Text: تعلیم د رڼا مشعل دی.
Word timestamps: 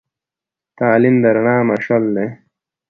تعلیم 0.79 1.15
د 1.23 1.25
رڼا 1.35 1.55
مشعل 1.69 2.03
دی. 2.15 2.27